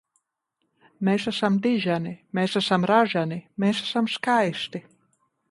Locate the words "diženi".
1.65-2.13